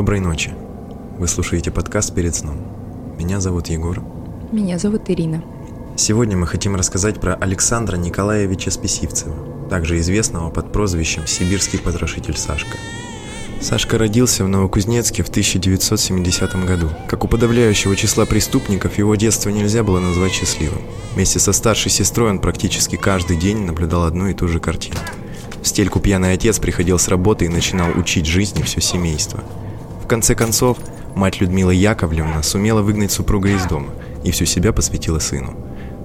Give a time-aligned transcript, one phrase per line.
[0.00, 0.50] Доброй ночи.
[1.18, 2.56] Вы слушаете подкаст «Перед сном».
[3.18, 4.02] Меня зовут Егор.
[4.50, 5.44] Меня зовут Ирина.
[5.94, 12.78] Сегодня мы хотим рассказать про Александра Николаевича Списивцева, также известного под прозвищем «Сибирский потрошитель Сашка».
[13.60, 16.88] Сашка родился в Новокузнецке в 1970 году.
[17.06, 20.80] Как у подавляющего числа преступников, его детство нельзя было назвать счастливым.
[21.12, 24.96] Вместе со старшей сестрой он практически каждый день наблюдал одну и ту же картину.
[25.62, 29.44] В стельку пьяный отец приходил с работы и начинал учить жизни все семейство.
[30.10, 30.76] Конце концов,
[31.14, 33.90] мать Людмила Яковлевна сумела выгнать супруга из дома
[34.24, 35.54] и всю себя посвятила сыну.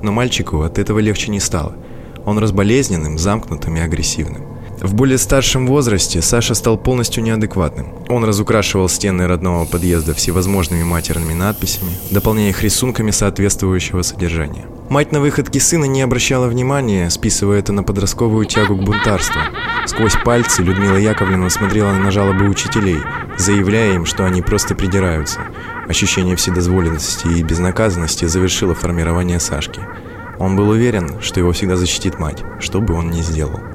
[0.04, 1.76] Но мальчику от этого легче не стало.
[2.24, 4.44] Он разболезненным, замкнутым и агрессивным.
[4.80, 7.96] В более старшем возрасте Саша стал полностью неадекватным.
[8.08, 14.68] Он разукрашивал стены родного подъезда всевозможными матерными надписями, дополняя их рисунками соответствующего содержания.
[14.90, 19.42] Мать на выходке сына не обращала внимания, списывая это на подростковую тягу к бунтарству.
[19.88, 23.00] Сквозь пальцы Людмила Яковлевна смотрела на жалобы учителей,
[23.38, 25.42] заявляя им, что они просто придираются.
[25.90, 29.82] Ощущение вседозволенности и безнаказанности завершило формирование Сашки.
[30.38, 33.75] Он был уверен, что его всегда защитит мать, что бы он ни сделал.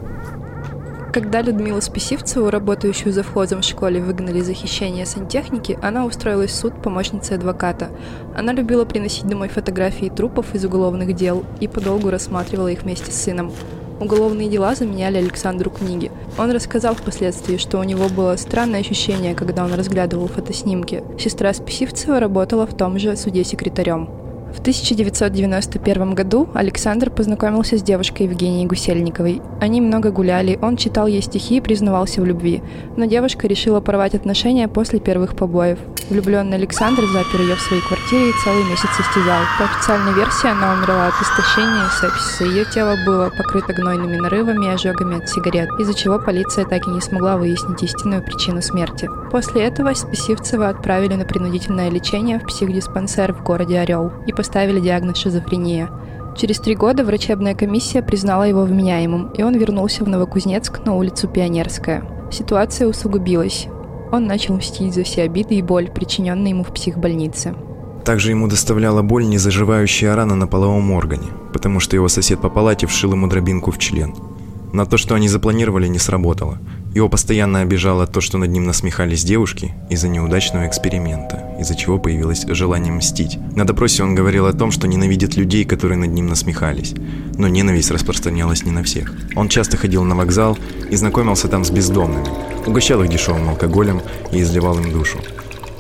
[1.13, 6.55] Когда Людмилу Списивцеву, работающую за входом в школе, выгнали за хищение сантехники, она устроилась в
[6.55, 7.91] суд помощницей адвоката.
[8.37, 13.23] Она любила приносить домой фотографии трупов из уголовных дел и подолгу рассматривала их вместе с
[13.23, 13.53] сыном.
[13.99, 16.13] Уголовные дела заменяли Александру книги.
[16.39, 21.03] Он рассказал впоследствии, что у него было странное ощущение, когда он разглядывал фотоснимки.
[21.19, 24.20] Сестра Списивцева работала в том же суде секретарем.
[24.55, 29.41] В 1991 году Александр познакомился с девушкой Евгенией Гусельниковой.
[29.61, 32.63] Они много гуляли, он читал ей стихи и признавался в любви.
[32.97, 35.79] Но девушка решила порвать отношения после первых побоев.
[36.11, 39.43] Влюбленный Александр запер ее в своей квартире и целый месяц истязал.
[39.59, 42.45] По официальной версии она умерла от истощения и сепсиса.
[42.45, 46.91] Ее тело было покрыто гнойными нарывами и ожогами от сигарет, из-за чего полиция так и
[46.91, 49.09] не смогла выяснить истинную причину смерти.
[49.31, 55.19] После этого Спасивцева отправили на принудительное лечение в психдиспансер в городе Орел и поставили диагноз
[55.19, 55.91] шизофрения.
[56.35, 61.29] Через три года врачебная комиссия признала его вменяемым, и он вернулся в Новокузнецк на улицу
[61.29, 62.03] Пионерская.
[62.33, 63.69] Ситуация усугубилась.
[64.11, 67.55] Он начал мстить за все обиды и боль, причиненные ему в психбольнице.
[68.03, 72.87] Также ему доставляла боль незаживающая рана на половом органе, потому что его сосед по палате
[72.87, 74.15] вшил ему дробинку в член.
[74.73, 76.61] На то, что они запланировали, не сработало.
[76.95, 82.45] Его постоянно обижало то, что над ним насмехались девушки из-за неудачного эксперимента, из-за чего появилось
[82.49, 83.39] желание мстить.
[83.55, 86.95] На допросе он говорил о том, что ненавидит людей, которые над ним насмехались.
[87.39, 89.15] Но ненависть распространялась не на всех.
[89.37, 90.59] Он часто ходил на вокзал
[90.91, 92.27] и знакомился там с бездомными,
[92.67, 94.03] угощал их дешевым алкоголем
[94.33, 95.19] и изливал им душу.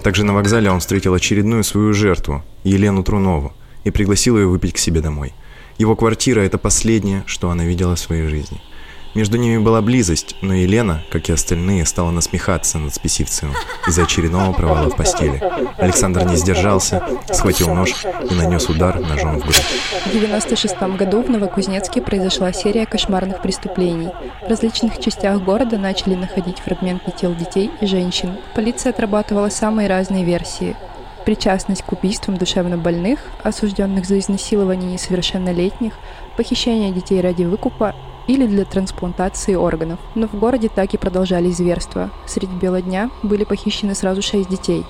[0.04, 4.78] Также на вокзале он встретил очередную свою жертву, Елену Трунову, и пригласил ее выпить к
[4.78, 5.34] себе домой.
[5.77, 8.60] Его квартира– это последнее, что она видела в своей жизни.
[9.15, 13.54] Между ними была близость, но Елена, как и остальные, стала насмехаться над Списивцевым
[13.88, 15.43] из-за очередного провала в постели.
[15.78, 19.62] Александр не сдержался, схватил нож и нанес удар ножом в грудь.
[20.06, 24.10] В 96 году в Новокузнецке произошла серия кошмарных преступлений.
[24.43, 28.37] В различных частях города начали находить фрагменты тел детей и женщин.
[28.54, 30.77] Полиция отрабатывала самые разные версии
[31.25, 35.92] причастность к убийствам душевнобольных, осужденных за изнасилование несовершеннолетних,
[36.37, 37.94] похищение детей ради выкупа
[38.27, 39.99] или для трансплантации органов.
[40.15, 42.11] Но в городе так и продолжались зверства.
[42.27, 44.85] Среди бела дня были похищены сразу шесть детей.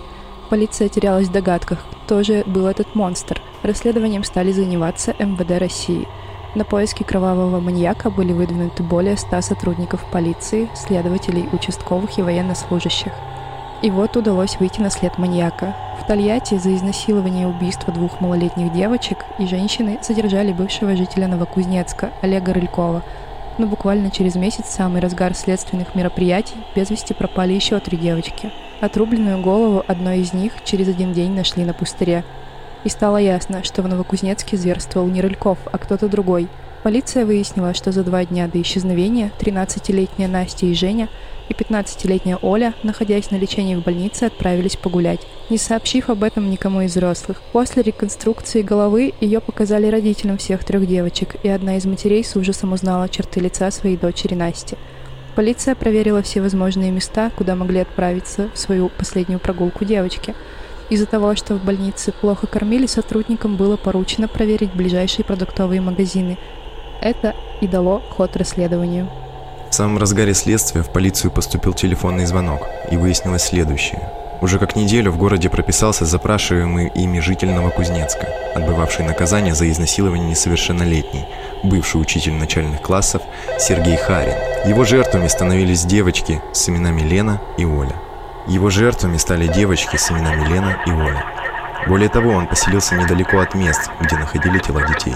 [0.49, 3.41] Полиция терялась в догадках, кто же был этот монстр.
[3.63, 6.09] Расследованием стали заниматься МВД России.
[6.57, 13.13] На поиски кровавого маньяка были выдвинуты более 100 сотрудников полиции, следователей, участковых и военнослужащих.
[13.83, 15.75] И вот удалось выйти на след маньяка.
[16.01, 22.11] В Тольятти за изнасилование и убийство двух малолетних девочек и женщины задержали бывшего жителя Новокузнецка
[22.23, 23.03] Олега Рылькова–
[23.61, 28.51] но буквально через месяц, в самый разгар следственных мероприятий, без вести пропали еще три девочки.
[28.81, 32.25] Отрубленную голову одной из них через один день нашли на пустыре.
[32.85, 36.49] И стало ясно, что в Новокузнецке зверствовал не Рыльков, а кто-то другой–
[36.83, 41.11] Полиция выяснила, что за два дня до исчезновения 13-летняя Настя и Женя
[41.51, 46.81] и 15-летняя Оля, находясь на лечении в больнице, отправились погулять, не сообщив об этом никому
[46.81, 47.43] из взрослых.
[47.53, 52.73] После реконструкции головы ее показали родителям всех трех девочек, и одна из матерей с ужасом
[52.73, 54.77] узнала черты лица своей дочери Насти.
[55.37, 60.35] Полиция проверила все возможные места, куда могли отправиться в свою последнюю прогулку девочки.
[60.89, 66.39] Из-за того, что в больнице плохо кормили, сотрудникам было поручено проверить ближайшие продуктовые магазины,
[67.01, 69.09] это и дало ход расследованию.
[69.71, 74.11] В самом разгаре следствия в полицию поступил телефонный звонок, и выяснилось следующее.
[74.41, 81.27] Уже как неделю в городе прописался запрашиваемый ими житель Новокузнецка, отбывавший наказание за изнасилование несовершеннолетней,
[81.63, 83.23] бывший учитель начальных классов
[83.59, 84.35] Сергей Харин.
[84.67, 87.95] Его жертвами становились девочки с именами Лена и Оля.
[88.47, 91.25] Его жертвами стали девочки с именами Лена и Оля.
[91.87, 95.15] Более того, он поселился недалеко от мест, где находили тела детей.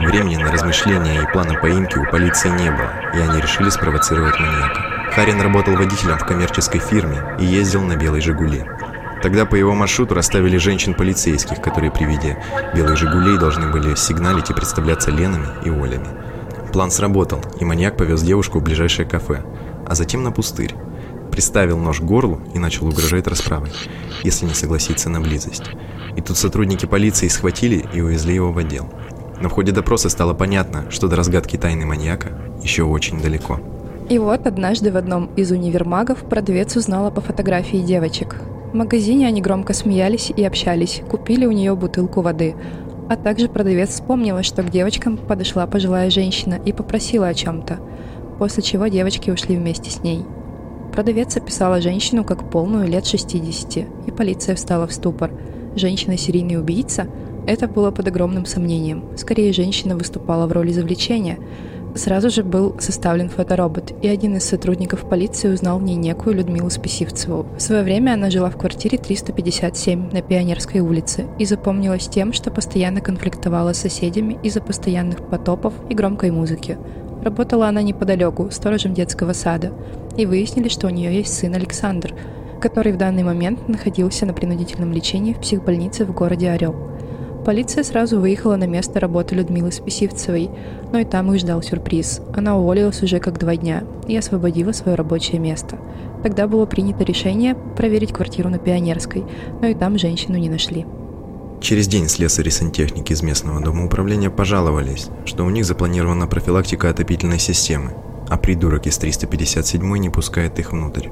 [0.00, 5.12] Времени на размышления и плана поимки у полиции не было, и они решили спровоцировать маньяка.
[5.12, 8.64] Харин работал водителем в коммерческой фирме и ездил на белой «Жигули».
[9.22, 12.42] Тогда по его маршруту расставили женщин-полицейских, которые при виде
[12.74, 16.08] белых «Жигулей» должны были сигналить и представляться Ленами и Олями.
[16.72, 19.44] План сработал, и маньяк повез девушку в ближайшее кафе,
[19.86, 20.74] а затем на пустырь.
[21.30, 23.72] Приставил нож к горлу и начал угрожать расправой,
[24.22, 25.70] если не согласится на близость.
[26.16, 28.90] И тут сотрудники полиции схватили и увезли его в отдел.
[29.40, 32.28] Но в ходе допроса стало понятно, что до разгадки тайны маньяка
[32.62, 33.60] еще очень далеко.
[34.08, 38.36] И вот однажды в одном из универмагов продавец узнала по фотографии девочек.
[38.72, 42.54] В магазине они громко смеялись и общались, купили у нее бутылку воды.
[43.08, 47.78] А также продавец вспомнила, что к девочкам подошла пожилая женщина и попросила о чем-то,
[48.38, 50.24] после чего девочки ушли вместе с ней.
[50.92, 53.76] Продавец описала женщину как полную лет 60,
[54.06, 55.30] и полиция встала в ступор.
[55.74, 57.06] Женщина серийный убийца–
[57.46, 59.04] это было под огромным сомнением.
[59.16, 61.38] Скорее, женщина выступала в роли завлечения.
[61.94, 66.70] Сразу же был составлен фоторобот, и один из сотрудников полиции узнал в ней некую Людмилу
[66.70, 67.46] Списивцеву.
[67.56, 72.50] В свое время она жила в квартире 357 на Пионерской улице и запомнилась тем, что
[72.50, 76.78] постоянно конфликтовала с соседями из-за постоянных потопов и громкой музыки.
[77.22, 79.72] Работала она неподалеку, сторожем детского сада,
[80.16, 82.14] и выяснили, что у нее есть сын Александр,
[82.60, 86.74] который в данный момент находился на принудительном лечении в психбольнице в городе Орел.
[87.44, 90.48] Полиция сразу выехала на место работы Людмилы Списивцевой,
[90.92, 92.20] но и там их ждал сюрприз.
[92.32, 95.76] Она уволилась уже как два дня и освободила свое рабочее место.
[96.22, 99.24] Тогда было принято решение проверить квартиру на Пионерской,
[99.60, 100.86] но и там женщину не нашли.
[101.60, 107.40] Через день слесари сантехники из местного дома управления пожаловались, что у них запланирована профилактика отопительной
[107.40, 107.92] системы,
[108.28, 111.08] а придурок из 357 не пускает их внутрь,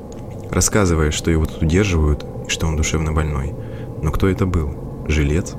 [0.48, 3.52] рассказывая, что его тут удерживают и что он душевно больной.
[4.00, 4.74] Но кто это был?
[5.08, 5.54] Жилец?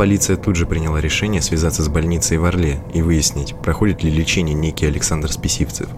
[0.00, 4.54] Полиция тут же приняла решение связаться с больницей в Орле и выяснить, проходит ли лечение
[4.54, 5.90] некий Александр Списивцев.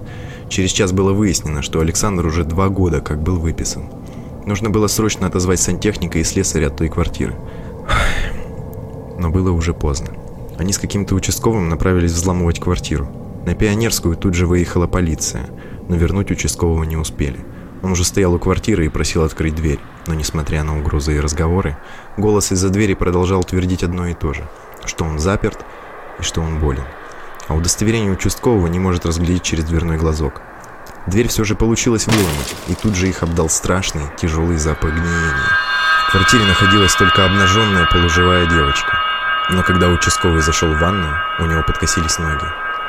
[0.49, 3.85] Через час было выяснено, что Александр уже два года как был выписан.
[4.45, 7.37] Нужно было срочно отозвать сантехника и слесаря от той квартиры.
[9.21, 10.09] Но было уже поздно.
[10.59, 13.09] Они с каким-то участковым направились взламывать квартиру.
[13.47, 15.47] На Пионерскую тут же выехала полиция,
[15.89, 17.39] но вернуть участкового не успели.
[17.85, 19.79] Он уже стоял у квартиры и просил открыть дверь.
[20.07, 21.77] Но несмотря на угрозы и разговоры,
[22.17, 24.49] голос из-за двери продолжал твердить одно и то же,
[24.85, 25.65] что он заперт
[26.19, 26.85] и что он болен.
[27.49, 30.43] А удостоверение участкового не может разглядеть через дверной глазок.
[31.07, 35.59] Дверь все же получилось выломать, и тут же их обдал страшный, тяжелый запах гниения.
[36.09, 38.99] В квартире находилась только обнаженная полуживая девочка.
[39.51, 42.47] Но когда участковый зашел в ванную, у него подкосились ноги.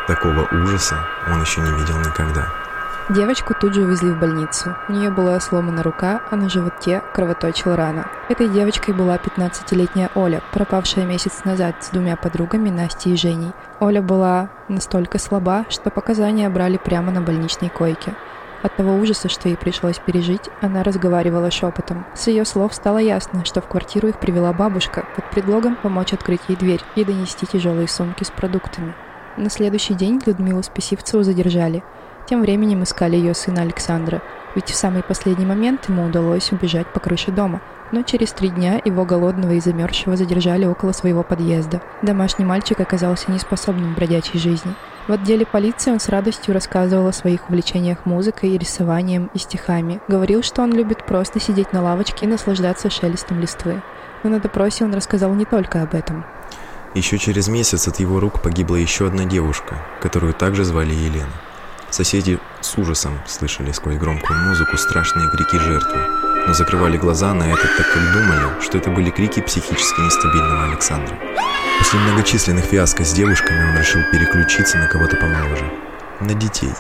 [0.08, 2.63] Такого ужаса он еще не видел никогда.
[3.10, 4.78] Девочку тут же увезли в больницу.
[4.88, 8.10] У нее была сломана рука, а на животе кровоточила рана.
[8.30, 13.52] Этой девочкой была 15-летняя Оля, пропавшая месяц назад с двумя подругами Настей и Женей.
[13.82, 18.14] Оля была настолько слаба, что показания брали прямо на больничной койке.
[18.62, 22.06] От того ужаса, что ей пришлось пережить, она разговаривала шепотом.
[22.14, 26.42] С ее слов стало ясно, что в квартиру их привела бабушка под предлогом помочь открыть
[26.48, 28.96] ей дверь и донести тяжелые сумки с продуктами.
[29.36, 31.84] На следующий день Людмилу Списивцеву задержали–
[32.28, 34.22] тем временем искали ее сына Александра,
[34.56, 37.62] ведь в самый последний момент ему удалось убежать по крыше дома.
[37.92, 41.82] Но через три дня его голодного и замерзшего задержали около своего подъезда.
[42.02, 44.74] Домашний мальчик оказался неспособным к бродячей жизни.
[45.08, 50.02] В отделе полиции он с радостью рассказывал о своих увлечениях музыкой, рисованием и стихами.
[50.08, 53.82] Говорил, что он любит просто сидеть на лавочке и наслаждаться шелестом листвы.
[54.24, 56.26] Но на допросе он рассказал не только об этом.
[56.96, 61.34] Еще через месяц от его рук погибла еще одна девушка, которую также звали Елена.
[61.94, 66.00] Соседи с ужасом слышали сквозь громкую музыку страшные крики жертвы,
[66.48, 71.16] но закрывали глаза на это, так как думали, что это были крики психически нестабильного Александра.
[71.78, 75.72] После многочисленных фиаско с девушками он решил переключиться на кого-то помоложе.
[76.20, 76.74] На детей.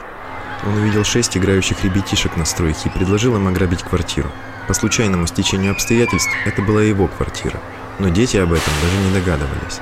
[0.65, 4.31] Он увидел шесть играющих ребятишек на стройке и предложил им ограбить квартиру.
[4.67, 7.59] По случайному стечению обстоятельств это была его квартира,
[7.99, 9.79] но дети об этом даже не догадывались.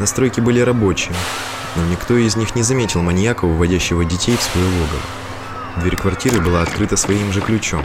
[0.00, 1.14] На стройке были рабочие,
[1.76, 5.80] но никто из них не заметил маньяка, уводящего детей в свое логово.
[5.80, 7.84] Дверь квартиры была открыта своим же ключом.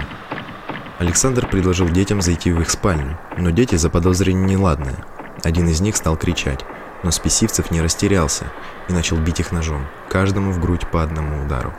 [1.00, 5.03] Александр предложил детям зайти в их спальню, но дети заподозрили неладное.
[5.43, 6.63] Один из них стал кричать,
[7.03, 8.45] но Списивцев не растерялся
[8.88, 11.74] и начал бить их ножом, каждому в грудь по одному удару,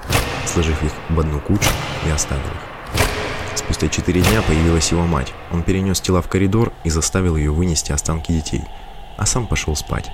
[0.46, 1.70] сложив их в одну кучу
[2.06, 2.72] и оставил их.
[3.54, 5.32] Спустя четыре дня появилась его мать.
[5.52, 8.64] Он перенес тела в коридор и заставил ее вынести останки детей,
[9.16, 10.10] а сам пошел спать.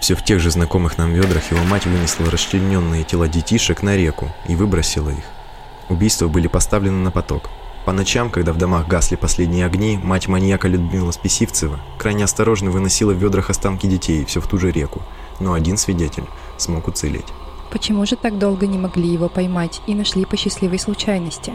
[0.00, 4.30] Все в тех же знакомых нам ведрах его мать вынесла расчлененные тела детишек на реку
[4.46, 5.24] и выбросила их.
[5.88, 7.50] Убийства были поставлены на поток.
[7.84, 13.12] По ночам, когда в домах гасли последние огни, мать маньяка Людмила Списивцева крайне осторожно выносила
[13.12, 15.02] в ведрах останки детей все в ту же реку,
[15.38, 16.24] но один свидетель
[16.58, 17.32] смог уцелеть.
[17.70, 21.54] Почему же так долго не могли его поймать и нашли по счастливой случайности?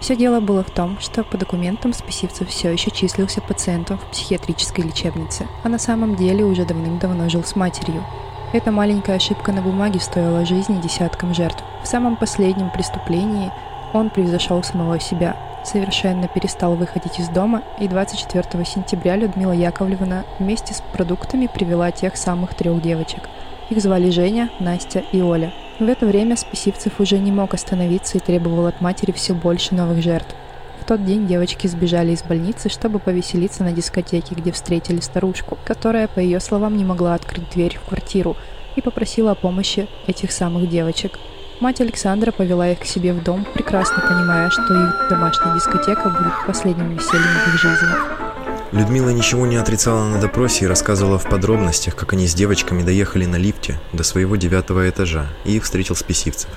[0.00, 4.84] Все дело было в том, что по документам Спасивцев все еще числился пациентом в психиатрической
[4.84, 8.04] лечебнице, а на самом деле уже давным-давно жил с матерью.
[8.52, 11.62] Эта маленькая ошибка на бумаге стоила жизни десяткам жертв.
[11.82, 13.52] В самом последнем преступлении
[13.92, 20.74] он превзошел самого себя, совершенно перестал выходить из дома, и 24 сентября Людмила Яковлевна вместе
[20.74, 23.28] с продуктами привела тех самых трех девочек.
[23.68, 28.20] Их звали Женя, Настя и Оля– в это время Списивцев уже не мог остановиться и
[28.20, 30.34] требовал от матери все больше новых жертв.
[30.80, 36.08] В тот день девочки сбежали из больницы, чтобы повеселиться на дискотеке, где встретили старушку, которая,
[36.08, 38.36] по ее словам, не могла открыть дверь в квартиру
[38.74, 41.18] и попросила о помощи этих самых девочек.
[41.60, 46.46] Мать Александра повела их к себе в дом, прекрасно понимая, что их домашняя дискотека будет
[46.46, 48.27] последним весельем в их жизни.
[48.70, 53.24] Людмила ничего не отрицала на допросе и рассказывала в подробностях, как они с девочками доехали
[53.24, 56.50] на лифте до своего девятого этажа, и их встретил Списивцев,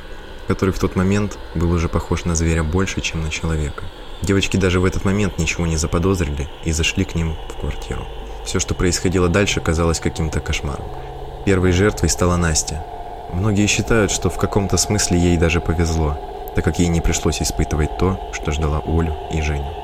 [0.47, 3.85] который в тот момент был уже похож на зверя больше, чем на человека.
[4.21, 8.05] Девочки даже в этот момент ничего не заподозрили и зашли к ним в квартиру.
[8.45, 10.85] Все, что происходило дальше, казалось каким-то кошмаром.
[11.45, 12.85] Первой жертвой стала Настя.
[13.31, 16.19] Многие считают, что в каком-то смысле ей даже повезло,
[16.55, 19.80] так как ей не пришлось испытывать то, что ждала Олю и Женю.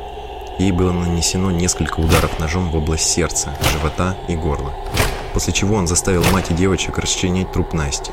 [0.60, 4.74] Ей было нанесено несколько ударов ножом в область сердца, живота и горла,
[5.34, 8.12] после чего он заставил мать и девочек расчленять труп Насти.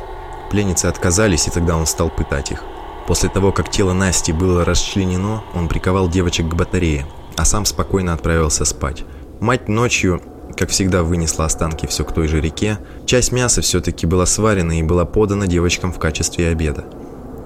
[0.50, 2.62] Пленницы отказались, и тогда он стал пытать их.
[3.06, 8.12] После того, как тело Насти было расчленено, он приковал девочек к батарее, а сам спокойно
[8.12, 9.04] отправился спать.
[9.40, 10.22] Мать ночью,
[10.56, 12.78] как всегда, вынесла останки все к той же реке.
[13.06, 16.84] Часть мяса все-таки была сварена и была подана девочкам в качестве обеда.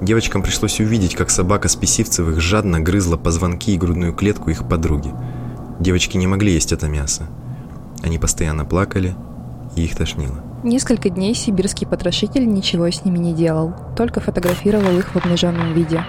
[0.00, 5.12] Девочкам пришлось увидеть, как собака Списивцевых жадно грызла позвонки и грудную клетку их подруги.
[5.80, 7.26] Девочки не могли есть это мясо.
[8.04, 9.16] Они постоянно плакали,
[9.74, 10.44] и их тошнило.
[10.62, 16.04] Несколько дней сибирский потрошитель ничего с ними не делал, только фотографировал их в обнаженном виде.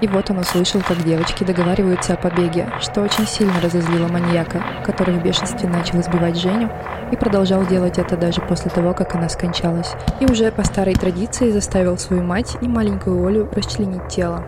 [0.00, 5.18] И вот он услышал, как девочки договариваются о побеге, что очень сильно разозлило маньяка, который
[5.18, 6.70] в бешенстве начал избивать Женю
[7.10, 9.92] и продолжал делать это даже после того, как она скончалась.
[10.20, 14.44] И уже по старой традиции заставил свою мать и маленькую Олю расчленить тело.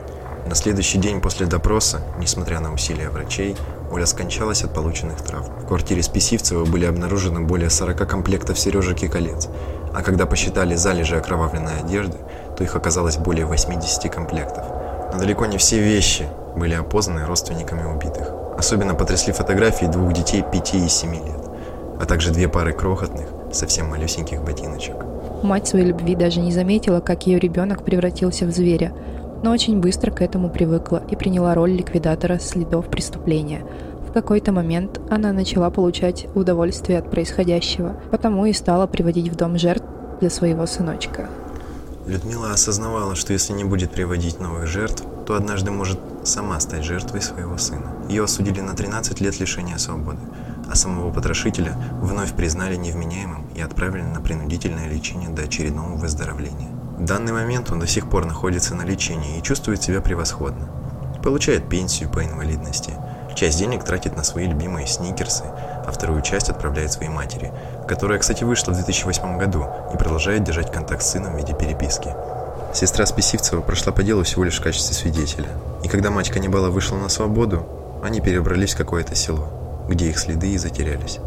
[0.47, 3.57] На следующий день после допроса, несмотря на усилия врачей,
[3.93, 5.53] Оля скончалась от полученных травм.
[5.61, 9.49] В квартире Списивцева были обнаружены более 40 комплектов сережек и колец,
[9.95, 12.17] а когда посчитали залежи окровавленной одежды,
[12.57, 14.65] то их оказалось более 80 комплектов.
[15.13, 16.27] Но далеко не все вещи
[16.57, 18.29] были опознаны родственниками убитых.
[18.57, 21.40] Особенно потрясли фотографии двух детей 5 и 7 лет,
[22.01, 24.97] а также две пары крохотных, совсем малюсеньких ботиночек.
[25.43, 28.93] Мать своей любви даже не заметила, как ее ребенок превратился в зверя,
[29.43, 33.65] но очень быстро к этому привыкла и приняла роль ликвидатора следов преступления.
[34.09, 39.59] В какой-то момент она начала получать удовольствие от происходящего, потому и стала приводить в дом
[39.59, 39.85] жертв
[40.21, 41.29] для своего сыночка.
[42.07, 47.23] Людмила осознавала, что если не будет приводить новых жертв, то однажды может сама стать жертвой
[47.23, 47.93] своего сына.
[48.09, 50.19] Ее осудили на 13 лет лишения свободы,
[50.71, 56.71] а самого потрошителя вновь признали невменяемым и отправили на принудительное лечение до очередного выздоровления.
[56.97, 60.69] В данный момент он до сих пор находится на лечении и чувствует себя превосходно.
[61.25, 62.93] Получает пенсию по инвалидности,
[63.35, 67.53] часть денег тратит на свои любимые сникерсы, а вторую часть отправляет своей матери,
[67.89, 72.15] которая, кстати, вышла в 2008 году и продолжает держать контакт с сыном в виде переписки.
[72.73, 75.49] Сестра Списивцева прошла по делу всего лишь в качестве свидетеля.
[75.83, 77.67] И когда мать Каннибала вышла на свободу,
[78.05, 79.49] они перебрались в какое-то село,
[79.91, 81.19] где их следы и затерялись.